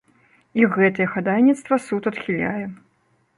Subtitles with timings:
[0.61, 2.65] І гэтае хадайніцтва суд адхіляе.